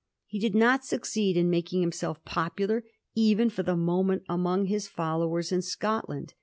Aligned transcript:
He 0.25 0.39
did 0.39 0.55
not 0.55 0.83
succeed 0.83 1.37
in 1.37 1.47
making 1.51 1.81
himself 1.81 2.25
popular, 2.25 2.83
even 3.13 3.51
for 3.51 3.61
the 3.61 3.77
moment, 3.77 4.23
among 4.27 4.65
his 4.65 4.87
followers 4.87 5.51
in 5.51 5.61
Scotland. 5.61 6.33